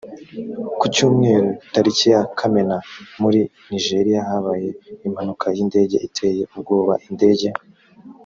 [0.79, 2.77] ku cyumweru tariki ya kamena
[3.21, 4.69] muri nijeriya habaye
[5.07, 7.47] impanuka y indege iteye ubwoba indege